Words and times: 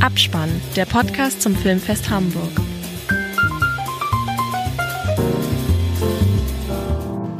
Abspann, 0.00 0.48
der 0.76 0.86
Podcast 0.86 1.42
zum 1.42 1.54
Filmfest 1.54 2.08
Hamburg. 2.08 2.48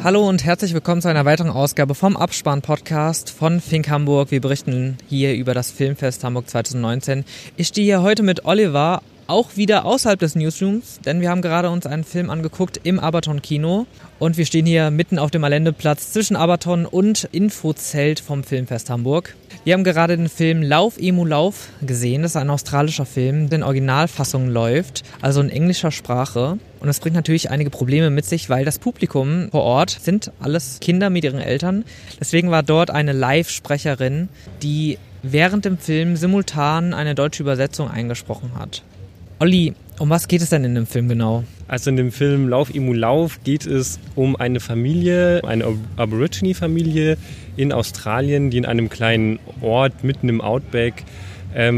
Hallo 0.04 0.28
und 0.28 0.44
herzlich 0.44 0.74
willkommen 0.74 1.00
zu 1.00 1.08
einer 1.08 1.24
weiteren 1.24 1.50
Ausgabe 1.50 1.94
vom 1.94 2.18
Abspann-Podcast 2.18 3.30
von 3.30 3.62
Fink 3.62 3.88
Hamburg. 3.88 4.30
Wir 4.30 4.42
berichten 4.42 4.98
hier 5.08 5.34
über 5.36 5.54
das 5.54 5.70
Filmfest 5.70 6.22
Hamburg 6.22 6.50
2019. 6.50 7.24
Ich 7.56 7.68
stehe 7.68 7.86
hier 7.86 8.02
heute 8.02 8.22
mit 8.22 8.44
Oliver, 8.44 9.00
auch 9.26 9.56
wieder 9.56 9.86
außerhalb 9.86 10.20
des 10.20 10.34
Newsrooms, 10.34 11.00
denn 11.00 11.22
wir 11.22 11.30
haben 11.30 11.40
gerade 11.40 11.70
uns 11.70 11.86
einen 11.86 12.04
Film 12.04 12.28
angeguckt 12.28 12.78
im 12.82 13.00
Abaton 13.00 13.40
Kino 13.40 13.86
und 14.18 14.36
wir 14.36 14.44
stehen 14.44 14.66
hier 14.66 14.90
mitten 14.90 15.18
auf 15.18 15.30
dem 15.30 15.44
Alendeplatz 15.44 16.12
zwischen 16.12 16.36
Abaton 16.36 16.84
und 16.84 17.24
Infozelt 17.32 18.20
vom 18.20 18.44
Filmfest 18.44 18.90
Hamburg. 18.90 19.34
Wir 19.62 19.74
haben 19.74 19.84
gerade 19.84 20.16
den 20.16 20.30
Film 20.30 20.62
Lauf 20.62 20.96
Emu 20.96 21.26
Lauf 21.26 21.68
gesehen. 21.82 22.22
Das 22.22 22.32
ist 22.32 22.36
ein 22.36 22.48
australischer 22.48 23.04
Film, 23.04 23.50
der 23.50 23.58
in 23.58 23.62
Originalfassung 23.62 24.48
läuft, 24.48 25.02
also 25.20 25.42
in 25.42 25.50
englischer 25.50 25.90
Sprache. 25.90 26.58
Und 26.80 26.86
das 26.86 26.98
bringt 26.98 27.14
natürlich 27.14 27.50
einige 27.50 27.68
Probleme 27.68 28.08
mit 28.08 28.24
sich, 28.24 28.48
weil 28.48 28.64
das 28.64 28.78
Publikum 28.78 29.50
vor 29.50 29.62
Ort 29.62 29.90
sind 29.90 30.32
alles 30.40 30.78
Kinder 30.80 31.10
mit 31.10 31.24
ihren 31.24 31.40
Eltern. 31.40 31.84
Deswegen 32.18 32.50
war 32.50 32.62
dort 32.62 32.90
eine 32.90 33.12
Live-Sprecherin, 33.12 34.30
die 34.62 34.96
während 35.22 35.66
dem 35.66 35.76
Film 35.76 36.16
simultan 36.16 36.94
eine 36.94 37.14
deutsche 37.14 37.42
Übersetzung 37.42 37.90
eingesprochen 37.90 38.52
hat. 38.58 38.82
Olli, 39.40 39.74
um 39.98 40.08
was 40.08 40.26
geht 40.26 40.40
es 40.40 40.48
denn 40.48 40.64
in 40.64 40.74
dem 40.74 40.86
Film 40.86 41.10
genau? 41.10 41.44
Also 41.70 41.90
in 41.90 41.96
dem 41.96 42.10
Film 42.10 42.48
Lauf 42.48 42.74
Emu 42.74 42.92
Lauf 42.92 43.44
geht 43.44 43.64
es 43.64 44.00
um 44.16 44.34
eine 44.34 44.58
Familie, 44.58 45.44
eine 45.44 45.66
Aborigine-Familie 45.96 47.16
in 47.56 47.72
Australien, 47.72 48.50
die 48.50 48.56
in 48.58 48.66
einem 48.66 48.88
kleinen 48.88 49.38
Ort 49.60 50.02
mitten 50.02 50.28
im 50.28 50.40
Outback 50.40 51.04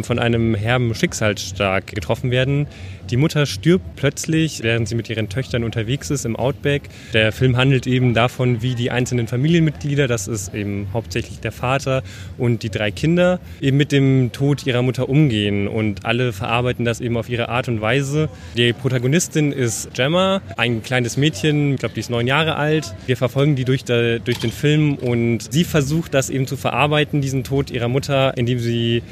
von 0.02 0.18
einem 0.18 0.54
herben 0.54 0.94
Schicksalsschlag 0.94 1.86
getroffen 1.86 2.30
werden. 2.30 2.66
Die 3.10 3.16
Mutter 3.16 3.46
stirbt 3.46 3.84
plötzlich, 3.96 4.62
während 4.62 4.88
sie 4.88 4.94
mit 4.94 5.10
ihren 5.10 5.28
Töchtern 5.28 5.64
unterwegs 5.64 6.10
ist 6.10 6.24
im 6.24 6.36
Outback. 6.36 6.82
Der 7.12 7.32
Film 7.32 7.56
handelt 7.56 7.86
eben 7.86 8.14
davon, 8.14 8.62
wie 8.62 8.74
die 8.74 8.90
einzelnen 8.90 9.26
Familienmitglieder, 9.26 10.06
das 10.06 10.28
ist 10.28 10.54
eben 10.54 10.86
hauptsächlich 10.92 11.40
der 11.40 11.52
Vater 11.52 12.02
und 12.38 12.62
die 12.62 12.70
drei 12.70 12.90
Kinder, 12.90 13.40
eben 13.60 13.76
mit 13.76 13.92
dem 13.92 14.30
Tod 14.32 14.66
ihrer 14.66 14.82
Mutter 14.82 15.08
umgehen. 15.08 15.68
Und 15.68 16.06
alle 16.06 16.32
verarbeiten 16.32 16.84
das 16.84 17.00
eben 17.00 17.16
auf 17.16 17.28
ihre 17.28 17.48
Art 17.48 17.68
und 17.68 17.80
Weise. 17.80 18.28
Die 18.56 18.72
Protagonistin 18.72 19.52
ist 19.52 19.92
Gemma, 19.94 20.40
ein 20.56 20.82
kleines 20.82 21.16
Mädchen, 21.16 21.74
ich 21.74 21.80
glaube, 21.80 21.94
die 21.94 22.00
ist 22.00 22.10
neun 22.10 22.26
Jahre 22.26 22.56
alt. 22.56 22.94
Wir 23.06 23.16
verfolgen 23.16 23.56
die 23.56 23.64
durch, 23.64 23.84
der, 23.84 24.20
durch 24.20 24.38
den 24.38 24.52
Film 24.52 24.94
und 24.94 25.52
sie 25.52 25.64
versucht 25.64 26.14
das 26.14 26.30
eben 26.30 26.46
zu 26.46 26.56
verarbeiten, 26.56 27.20
diesen 27.20 27.44
Tod 27.44 27.70
ihrer 27.70 27.88
Mutter, 27.88 28.36
indem 28.36 28.58
sie 28.58 29.02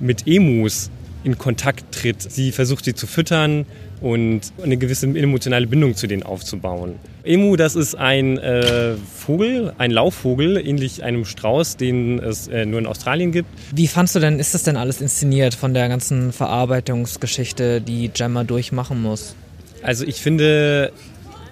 mit 0.00 0.26
Emus 0.26 0.90
in 1.22 1.38
Kontakt 1.38 1.94
tritt. 1.94 2.22
Sie 2.22 2.52
versucht 2.52 2.84
sie 2.84 2.94
zu 2.94 3.06
füttern 3.06 3.66
und 4.00 4.40
eine 4.62 4.76
gewisse 4.78 5.06
emotionale 5.06 5.66
Bindung 5.66 5.94
zu 5.94 6.06
denen 6.06 6.22
aufzubauen. 6.22 6.94
Emu, 7.22 7.56
das 7.56 7.76
ist 7.76 7.94
ein 7.94 8.38
äh, 8.38 8.94
Vogel, 8.96 9.74
ein 9.76 9.90
Laufvogel, 9.90 10.56
ähnlich 10.56 11.04
einem 11.04 11.26
Strauß, 11.26 11.76
den 11.76 12.18
es 12.18 12.48
äh, 12.48 12.64
nur 12.64 12.78
in 12.78 12.86
Australien 12.86 13.30
gibt. 13.30 13.48
Wie 13.74 13.86
fandst 13.86 14.14
du 14.14 14.20
denn, 14.20 14.38
ist 14.38 14.54
das 14.54 14.62
denn 14.62 14.76
alles 14.76 15.02
inszeniert 15.02 15.54
von 15.54 15.74
der 15.74 15.88
ganzen 15.88 16.32
Verarbeitungsgeschichte, 16.32 17.82
die 17.82 18.08
Gemma 18.08 18.44
durchmachen 18.44 19.02
muss? 19.02 19.34
Also 19.82 20.06
ich 20.06 20.16
finde, 20.16 20.92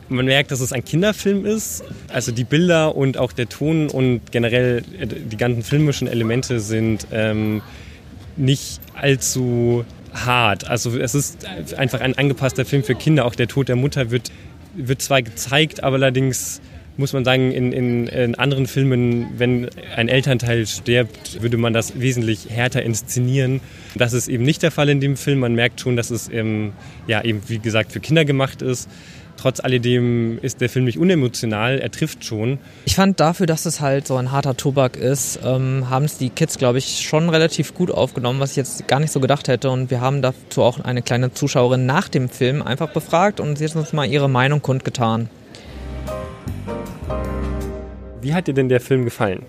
man 0.09 0.25
merkt, 0.25 0.51
dass 0.51 0.61
es 0.61 0.73
ein 0.73 0.85
Kinderfilm 0.85 1.45
ist. 1.45 1.85
Also 2.09 2.33
die 2.33 2.45
Bilder 2.45 2.97
und 2.97 3.19
auch 3.19 3.33
der 3.33 3.51
Ton 3.51 3.89
und 3.89 4.33
generell 4.33 4.83
äh, 4.99 5.07
die 5.07 5.37
ganzen 5.37 5.63
filmischen 5.63 6.09
Elemente 6.09 6.61
sind 6.61 7.07
ähm, 7.13 7.61
nicht 8.39 8.81
allzu 8.95 9.85
hart. 10.13 10.69
Also 10.69 10.99
es 10.99 11.15
ist 11.15 11.45
einfach 11.77 12.01
ein 12.01 12.17
angepasster 12.17 12.65
Film 12.65 12.83
für 12.83 12.95
Kinder. 12.95 13.25
Auch 13.25 13.35
der 13.35 13.49
Tod 13.49 13.69
der 13.69 13.77
Mutter 13.77 14.11
wird, 14.11 14.31
wird 14.75 15.03
zwar 15.03 15.23
gezeigt, 15.23 15.83
aber 15.83 15.97
allerdings 15.97 16.61
muss 16.99 17.13
man 17.13 17.25
sagen, 17.25 17.53
in, 17.53 17.73
in, 17.73 18.07
in, 18.09 18.35
anderen 18.35 18.67
Filmen, 18.67 19.29
wenn 19.39 19.71
ein 19.95 20.09
Elternteil 20.09 20.67
stirbt, 20.67 21.41
würde 21.41 21.57
man 21.57 21.73
das 21.73 22.01
wesentlich 22.01 22.51
härter 22.51 22.83
inszenieren. 22.83 23.61
Das 23.95 24.13
ist 24.13 24.27
eben 24.27 24.43
nicht 24.43 24.65
der 24.65 24.73
Fall 24.73 24.89
in 24.89 25.01
dem 25.01 25.17
Film. 25.17 25.39
Man 25.39 25.55
merkt 25.55 25.81
schon, 25.81 25.95
dass 25.95 26.11
es 26.11 26.29
eben, 26.29 26.73
ja, 27.07 27.23
eben 27.23 27.41
wie 27.47 27.61
gesagt 27.61 27.93
für 27.93 28.01
Kinder 28.01 28.25
gemacht 28.25 28.63
ist. 28.63 28.89
Trotz 29.39 29.61
alledem 29.61 30.39
ist 30.43 30.61
der 30.61 30.69
Film 30.69 30.85
nicht 30.85 30.99
unemotional, 30.99 31.79
er 31.79 31.93
trifft 31.93 32.25
schon. 32.25 32.59
Ich 32.87 32.97
fand 32.97 33.21
dafür, 33.21 33.47
dass 33.47 33.67
es 33.67 33.81
halt 33.81 34.07
so 34.09 34.17
ein 34.17 34.33
harter 34.33 34.57
Tobak 34.57 34.97
ist, 34.97 35.39
ähm, 35.45 35.89
haben 35.89 36.07
es 36.07 36.19
die 36.19 36.31
Kids, 36.31 36.59
glaube 36.59 36.79
ich, 36.79 37.07
schon 37.07 37.31
relativ 37.31 37.73
gut 37.73 37.93
aufgenommen, 37.93 38.41
was 38.41 38.51
ich 38.51 38.57
jetzt 38.57 38.89
gar 38.89 38.99
nicht 38.99 39.13
so 39.13 39.21
gedacht 39.21 39.47
hätte. 39.47 39.71
Und 39.71 39.93
wir 39.93 40.01
haben 40.01 40.23
dazu 40.23 40.63
auch 40.63 40.81
eine 40.81 41.03
kleine 41.03 41.33
Zuschauerin 41.33 41.87
nach 41.87 42.09
dem 42.09 42.29
Film 42.29 42.63
einfach 42.63 42.93
befragt 42.93 43.39
und 43.39 43.57
sie 43.57 43.65
hat 43.65 43.77
uns 43.77 43.93
mal 43.93 44.07
ihre 44.07 44.29
Meinung 44.29 44.61
kundgetan. 44.61 45.31
Wie 48.21 48.35
hat 48.35 48.49
dir 48.49 48.55
denn 48.55 48.69
der 48.69 48.81
Film 48.81 49.05
gefallen? 49.05 49.47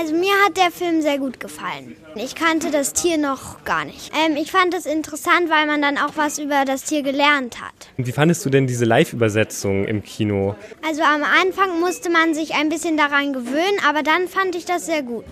Also 0.00 0.14
mir 0.14 0.32
hat 0.46 0.56
der 0.56 0.70
Film 0.70 1.02
sehr 1.02 1.18
gut 1.18 1.40
gefallen. 1.40 1.94
Ich 2.14 2.34
kannte 2.34 2.70
das 2.70 2.94
Tier 2.94 3.18
noch 3.18 3.64
gar 3.64 3.84
nicht. 3.84 4.10
Ähm, 4.16 4.34
ich 4.40 4.50
fand 4.50 4.72
es 4.72 4.86
interessant, 4.86 5.50
weil 5.50 5.66
man 5.66 5.82
dann 5.82 5.98
auch 5.98 6.16
was 6.16 6.38
über 6.38 6.64
das 6.64 6.84
Tier 6.84 7.02
gelernt 7.02 7.60
hat. 7.60 7.74
Und 7.98 8.06
wie 8.06 8.12
fandest 8.12 8.42
du 8.46 8.48
denn 8.48 8.66
diese 8.66 8.86
Live-Übersetzung 8.86 9.84
im 9.84 10.02
Kino? 10.02 10.56
Also 10.88 11.02
am 11.02 11.22
Anfang 11.22 11.80
musste 11.80 12.08
man 12.08 12.32
sich 12.32 12.54
ein 12.54 12.70
bisschen 12.70 12.96
daran 12.96 13.34
gewöhnen, 13.34 13.76
aber 13.86 14.02
dann 14.02 14.26
fand 14.26 14.56
ich 14.56 14.64
das 14.64 14.86
sehr 14.86 15.02
gut. 15.02 15.26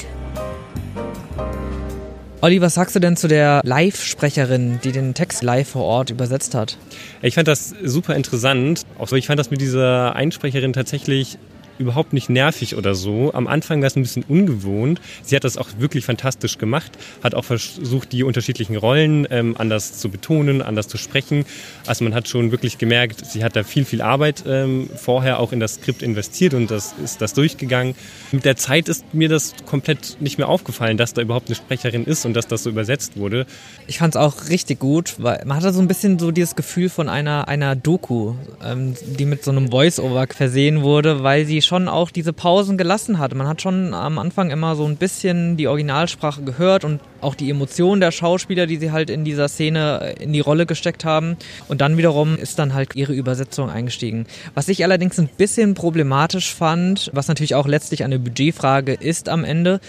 Olli, 2.43 2.61
was 2.61 2.75
sagst 2.75 2.95
du 2.95 3.01
denn 3.01 3.17
zu 3.17 3.27
der 3.27 3.63
Live-Sprecherin, 3.65 4.81
die 4.85 4.93
den 4.93 5.15
Text 5.15 5.43
live 5.43 5.71
vor 5.71 5.85
Ort 5.85 6.11
übersetzt 6.11 6.55
hat? 6.55 6.77
Ich 7.23 7.37
fand 7.37 7.49
das 7.49 7.75
super 7.83 8.17
interessant. 8.17 8.83
Auch 8.99 9.11
ich 9.13 9.29
fand 9.29 9.41
das 9.41 9.51
mit 9.51 9.63
dieser 9.63 10.15
Einsprecherin 10.15 10.75
tatsächlich 10.75 11.39
überhaupt 11.79 12.13
nicht 12.13 12.29
nervig 12.29 12.77
oder 12.77 12.95
so. 12.95 13.33
Am 13.35 13.47
Anfang 13.47 13.81
war 13.81 13.87
es 13.87 13.97
ein 13.97 14.03
bisschen 14.03 14.25
ungewohnt. 14.29 15.01
Sie 15.23 15.37
hat 15.37 15.45
das 15.45 15.57
auch 15.57 15.69
wirklich 15.79 16.05
fantastisch 16.05 16.59
gemacht, 16.59 16.93
hat 17.23 17.35
auch 17.35 17.45
versucht, 17.45 18.13
die 18.13 18.23
unterschiedlichen 18.23 18.77
Rollen 18.77 19.27
ähm, 19.31 19.55
anders 19.59 19.99
zu 19.99 20.09
betonen, 20.09 20.63
anders 20.63 20.89
zu 20.89 20.99
sprechen. 20.99 21.45
Also 21.87 22.05
man 22.05 22.15
hat 22.15 22.29
schon 22.29 22.51
wirklich 22.51 22.79
gemerkt, 22.79 23.25
sie 23.25 23.45
hat 23.45 23.57
da 23.57 23.65
viel, 23.65 23.85
viel 23.85 24.03
Arbeit 24.03 24.45
ähm, 24.47 24.89
vorher 24.97 25.41
auch 25.41 25.53
in 25.53 25.61
das 25.61 25.75
Skript 25.75 26.03
investiert 26.03 26.55
und 26.55 26.71
das 26.71 26.95
ist 27.03 27.21
das 27.21 27.35
durchgegangen. 27.35 27.95
Mit 28.33 28.45
der 28.45 28.57
Zeit 28.57 28.89
ist 28.89 29.15
mir 29.15 29.29
das 29.29 29.55
komplett 29.67 30.17
nicht 30.21 30.39
mehr 30.39 30.49
aufgefallen, 30.49 30.97
dass 30.97 31.15
da 31.15 31.23
überhaupt 31.23 31.49
eine 31.49 31.57
Sprecherin 31.57 32.05
ist 32.05 32.25
und 32.27 32.35
dass 32.35 32.47
das 32.47 32.63
so 32.63 32.71
übersetzt 32.71 33.17
wurde. 33.17 33.47
Ich 33.87 33.99
fand 33.99 34.15
es 34.15 34.21
auch 34.21 34.49
richtig 34.49 34.79
gut, 34.79 35.15
weil 35.19 35.43
man 35.45 35.57
hatte 35.57 35.73
so 35.73 35.81
ein 35.81 35.89
bisschen 35.89 36.19
so 36.19 36.31
dieses 36.31 36.57
Gefühl 36.57 36.89
von 36.89 37.09
einer, 37.09 37.49
einer 37.49 37.77
Doku, 37.77 38.35
ähm, 38.65 38.95
die 39.19 39.25
mit 39.25 39.45
so 39.45 39.51
einem 39.51 39.71
Voice-Over 39.71 40.27
versehen 40.35 40.83
wurde, 40.83 41.23
weil 41.23 41.47
sie 41.47 41.63
schon 41.69 41.89
auch 41.89 42.11
diese 42.11 42.33
Pausen 42.33 42.77
gelassen 42.77 43.19
hat. 43.19 43.35
Man 43.35 43.47
hat 43.47 43.63
schon 43.63 43.95
am 43.95 44.19
Anfang 44.19 44.51
immer 44.51 44.75
so 44.75 44.85
ein 44.85 44.97
bisschen 44.97 45.57
die 45.57 45.69
Originalsprache 45.69 46.43
gehört 46.43 46.85
und 46.85 47.01
auch 47.21 47.35
die 47.35 47.51
Emotionen 47.51 48.01
der 48.01 48.13
Schauspieler, 48.13 48.67
die 48.67 48.77
sie 48.77 48.93
halt 48.93 49.11
in 49.11 49.25
dieser 49.25 49.49
Szene 49.49 50.15
in 50.21 50.33
die 50.33 50.41
Rolle 50.41 50.67
gesteckt 50.67 51.05
haben. 51.05 51.37
Und 51.69 51.81
dann 51.81 51.97
wiederum 51.97 52.37
ist 52.37 52.59
dann 52.59 52.75
halt 52.75 52.95
ihre 52.95 53.13
Übersetzung 53.13 53.71
eingestiegen. 53.71 54.27
Was 54.55 54.69
ich 54.69 54.85
allerdings 54.85 55.19
ein 55.19 55.29
bisschen 55.29 55.75
problematisch 55.75 56.55
fand, 56.55 57.11
was 57.13 57.29
natürlich 57.29 57.55
auch 57.55 57.67
letztlich 57.67 58.05
eine 58.05 58.19
Budgetfrage 58.19 58.93
ist 58.95 59.29
am 59.29 59.45
Ende, 59.45 59.81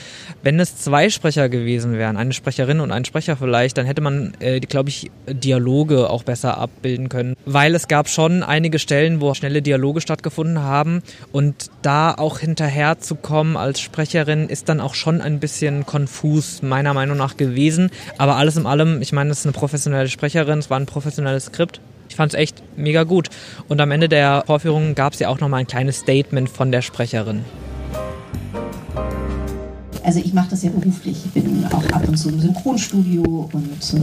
wenn 0.43 0.59
es 0.59 0.77
zwei 0.77 1.09
Sprecher 1.09 1.49
gewesen 1.49 1.93
wären, 1.93 2.17
eine 2.17 2.33
Sprecherin 2.33 2.79
und 2.79 2.91
ein 2.91 3.05
Sprecher 3.05 3.37
vielleicht, 3.37 3.77
dann 3.77 3.85
hätte 3.85 4.01
man, 4.01 4.33
äh, 4.39 4.59
glaube 4.59 4.89
ich, 4.89 5.11
Dialoge 5.27 6.09
auch 6.09 6.23
besser 6.23 6.57
abbilden 6.57 7.09
können. 7.09 7.35
Weil 7.45 7.75
es 7.75 7.87
gab 7.87 8.09
schon 8.09 8.43
einige 8.43 8.79
Stellen, 8.79 9.21
wo 9.21 9.33
schnelle 9.33 9.61
Dialoge 9.61 10.01
stattgefunden 10.01 10.63
haben 10.63 11.01
und 11.31 11.69
da 11.81 12.13
auch 12.13 12.39
hinterher 12.39 12.99
zu 12.99 13.15
kommen 13.15 13.57
als 13.57 13.79
Sprecherin 13.79 14.49
ist 14.49 14.69
dann 14.69 14.79
auch 14.79 14.95
schon 14.95 15.21
ein 15.21 15.39
bisschen 15.39 15.85
konfus, 15.85 16.61
meiner 16.61 16.93
Meinung 16.93 17.17
nach 17.17 17.18
gewesen. 17.37 17.89
Aber 18.17 18.35
alles 18.35 18.57
in 18.57 18.65
allem, 18.65 19.01
ich 19.01 19.11
meine, 19.11 19.31
es 19.31 19.39
ist 19.39 19.45
eine 19.45 19.53
professionelle 19.53 20.09
Sprecherin, 20.09 20.59
es 20.59 20.69
war 20.69 20.79
ein 20.79 20.85
professionelles 20.85 21.45
Skript. 21.45 21.79
Ich 22.09 22.15
fand 22.15 22.33
es 22.33 22.39
echt 22.39 22.63
mega 22.75 23.03
gut. 23.03 23.29
Und 23.67 23.79
am 23.81 23.91
Ende 23.91 24.09
der 24.09 24.43
Vorführung 24.45 24.95
gab 24.95 25.13
es 25.13 25.19
ja 25.19 25.29
auch 25.29 25.39
nochmal 25.39 25.61
ein 25.61 25.67
kleines 25.67 25.97
Statement 25.99 26.49
von 26.49 26.71
der 26.71 26.81
Sprecherin. 26.81 27.45
Also 30.03 30.21
ich 30.25 30.33
mache 30.33 30.49
das 30.49 30.63
ja 30.63 30.71
beruflich. 30.71 31.17
Ich 31.25 31.31
bin 31.43 31.65
auch 31.65 31.85
ab 31.91 32.07
und 32.07 32.17
zu 32.17 32.29
im 32.29 32.39
Synchronstudio 32.39 33.47
und 33.51 33.93
äh, 33.93 34.01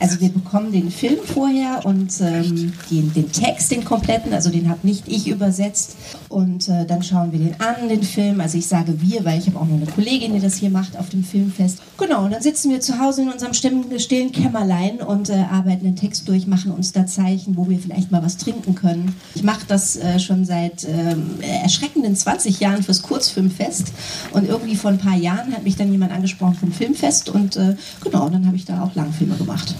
Also 0.00 0.20
wir 0.20 0.28
bekommen 0.28 0.72
den 0.72 0.90
Film 0.90 1.18
vorher 1.24 1.84
und 1.84 2.12
ähm, 2.20 2.72
den, 2.90 3.12
den 3.12 3.32
Text, 3.32 3.70
den 3.70 3.84
kompletten, 3.84 4.32
also 4.32 4.50
den 4.50 4.68
habe 4.68 4.80
nicht 4.86 5.08
ich 5.08 5.28
übersetzt. 5.28 5.96
Und 6.28 6.68
äh, 6.68 6.84
dann 6.84 7.02
schauen 7.02 7.32
wir 7.32 7.38
den 7.38 7.60
an, 7.60 7.88
den 7.88 8.02
Film. 8.02 8.40
Also 8.40 8.58
ich 8.58 8.66
sage 8.66 9.00
wir, 9.00 9.24
weil 9.24 9.38
ich 9.38 9.46
habe 9.46 9.58
auch 9.58 9.66
noch 9.66 9.76
eine 9.76 9.86
Kollegin, 9.86 10.34
die 10.34 10.40
das 10.40 10.56
hier 10.56 10.70
macht 10.70 10.98
auf 10.98 11.08
dem 11.10 11.24
Filmfest. 11.24 11.78
Genau, 11.96 12.24
und 12.24 12.32
dann 12.32 12.42
sitzen 12.42 12.70
wir 12.70 12.80
zu 12.80 12.98
Hause 12.98 13.22
in 13.22 13.30
unserem 13.30 13.54
stillen 13.54 14.32
Kämmerlein 14.32 14.98
und 14.98 15.30
äh, 15.30 15.44
arbeiten 15.50 15.84
den 15.84 15.96
Text 15.96 16.28
durch, 16.28 16.46
machen 16.46 16.72
uns 16.72 16.92
da 16.92 17.06
Zeichen, 17.06 17.56
wo 17.56 17.68
wir 17.68 17.78
vielleicht 17.78 18.10
mal 18.10 18.22
was 18.22 18.36
trinken 18.36 18.74
können. 18.74 19.14
Ich 19.34 19.42
mache 19.42 19.64
das 19.68 19.96
äh, 19.96 20.18
schon 20.18 20.44
seit 20.44 20.86
ähm, 20.88 21.40
erschreckenden 21.40 22.16
20 22.16 22.60
Jahren 22.60 22.82
fürs 22.82 23.02
Kurzfilmfest 23.02 23.92
und 24.32 24.48
irgendwie 24.48 24.76
vor 24.76 24.90
ein 24.90 24.98
paar 24.98 25.16
Jahren 25.16 25.52
hat 25.52 25.64
mich 25.64 25.76
dann 25.76 25.90
jemand 25.90 26.12
angesprochen 26.12 26.54
vom 26.54 26.72
Filmfest 26.72 27.28
und 27.28 27.56
äh, 27.56 27.76
genau, 28.02 28.28
dann 28.28 28.46
habe 28.46 28.56
ich 28.56 28.64
da 28.64 28.82
auch 28.82 28.94
Langfilme 28.94 29.36
gemacht. 29.36 29.74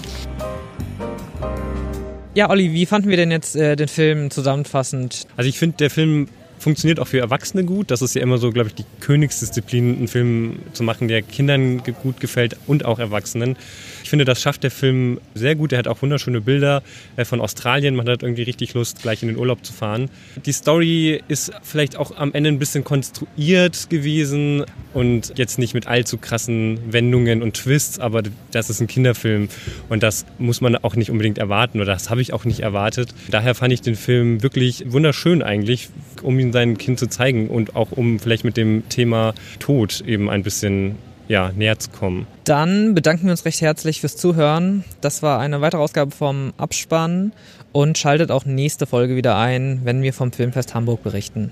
Ja, 2.33 2.49
Olli, 2.49 2.73
wie 2.73 2.85
fanden 2.85 3.09
wir 3.09 3.17
denn 3.17 3.31
jetzt 3.31 3.55
äh, 3.55 3.77
den 3.77 3.87
Film 3.87 4.29
zusammenfassend? 4.29 5.25
Also 5.37 5.47
ich 5.47 5.57
finde, 5.57 5.77
der 5.77 5.89
Film 5.89 6.27
funktioniert 6.59 6.99
auch 6.99 7.07
für 7.07 7.19
Erwachsene 7.19 7.63
gut. 7.63 7.91
Das 7.91 8.01
ist 8.01 8.15
ja 8.15 8.21
immer 8.21 8.37
so, 8.37 8.51
glaube 8.51 8.69
ich, 8.69 8.75
die 8.75 8.85
Königsdisziplin, 8.99 9.97
einen 9.97 10.07
Film 10.07 10.59
zu 10.73 10.83
machen, 10.83 11.07
der 11.07 11.21
Kindern 11.21 11.81
gut 12.01 12.19
gefällt 12.19 12.57
und 12.67 12.85
auch 12.85 12.99
Erwachsenen. 12.99 13.55
Ich 14.03 14.09
finde, 14.09 14.25
das 14.25 14.41
schafft 14.41 14.63
der 14.63 14.71
Film 14.71 15.19
sehr 15.33 15.55
gut. 15.55 15.71
Er 15.71 15.79
hat 15.79 15.87
auch 15.87 16.01
wunderschöne 16.01 16.41
Bilder 16.41 16.83
äh, 17.15 17.23
von 17.23 17.39
Australien. 17.39 17.95
Man 17.95 18.09
hat 18.09 18.23
irgendwie 18.23 18.43
richtig 18.43 18.73
Lust, 18.73 19.01
gleich 19.01 19.21
in 19.21 19.29
den 19.29 19.37
Urlaub 19.37 19.65
zu 19.65 19.73
fahren. 19.73 20.09
Die 20.45 20.51
Story 20.51 21.23
ist 21.27 21.51
vielleicht 21.63 21.95
auch 21.97 22.17
am 22.17 22.33
Ende 22.33 22.49
ein 22.49 22.59
bisschen 22.59 22.83
konstruiert 22.83 23.89
gewesen 23.89 24.65
und 24.95 25.33
jetzt 25.37 25.59
nicht 25.59 25.73
mit 25.73 25.87
allzu 25.87 26.17
krassen 26.17 26.79
Wendungen 26.91 27.43
und 27.43 27.53
Twists, 27.55 27.99
aber 27.99 28.23
das 28.51 28.69
ist 28.69 28.79
ein 28.79 28.87
Kinderfilm 28.87 29.49
und 29.89 30.03
das 30.03 30.25
muss 30.39 30.61
man 30.61 30.77
auch 30.77 30.95
nicht 30.95 31.11
unbedingt 31.11 31.37
erwarten 31.37 31.81
oder 31.81 31.93
das 31.93 32.09
habe 32.09 32.21
ich 32.21 32.31
auch 32.33 32.45
nicht 32.45 32.61
erwartet. 32.61 33.13
Daher 33.29 33.55
fand 33.55 33.73
ich 33.73 33.81
den 33.81 33.95
Film 33.95 34.41
wirklich 34.41 34.85
wunderschön 34.87 35.43
eigentlich, 35.43 35.89
um 36.23 36.39
ihn 36.39 36.53
seinem 36.53 36.77
Kind 36.77 36.97
zu 36.97 37.07
zeigen 37.07 37.49
und 37.49 37.75
auch 37.75 37.91
um 37.91 38.19
vielleicht 38.19 38.45
mit 38.45 38.55
dem 38.55 38.87
Thema 38.87 39.33
Tod 39.59 40.01
eben 40.07 40.29
ein 40.29 40.43
bisschen 40.43 40.95
ja, 41.27 41.51
näher 41.55 41.77
zu 41.77 41.89
kommen. 41.89 42.25
Dann 42.45 42.93
bedanken 42.93 43.25
wir 43.25 43.31
uns 43.31 43.45
recht 43.45 43.59
herzlich 43.59 43.99
fürs 43.99 44.15
Zuhören. 44.15 44.85
Das 45.01 45.23
war 45.23 45.39
eine 45.39 45.59
weitere 45.59 45.81
Ausgabe 45.81 46.11
vom 46.11 46.53
Abspann 46.57 47.33
und 47.73 47.97
schaltet 47.97 48.31
auch 48.31 48.45
nächste 48.45 48.85
Folge 48.85 49.15
wieder 49.15 49.37
ein, 49.37 49.81
wenn 49.83 50.01
wir 50.01 50.13
vom 50.13 50.31
Filmfest 50.31 50.73
Hamburg 50.73 51.03
berichten. 51.03 51.51